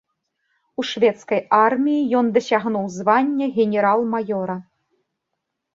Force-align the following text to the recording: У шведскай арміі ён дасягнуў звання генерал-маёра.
У 0.83 0.85
шведскай 0.91 1.41
арміі 1.67 2.09
ён 2.23 2.33
дасягнуў 2.39 2.85
звання 2.97 3.45
генерал-маёра. 3.57 4.57